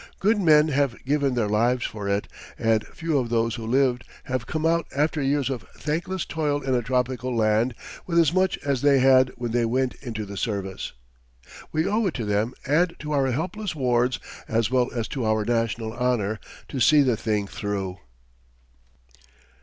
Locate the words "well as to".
14.71-15.23